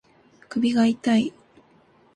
[0.49, 1.31] 首が痛い